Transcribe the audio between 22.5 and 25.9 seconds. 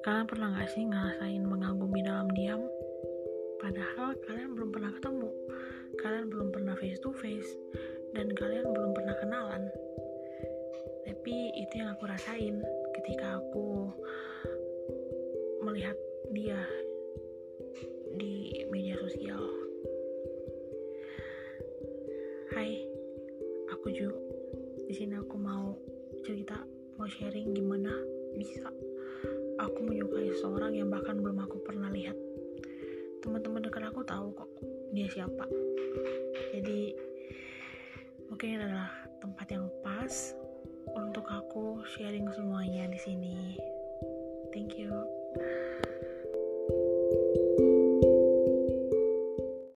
Hai, aku Ju. Di sini aku mau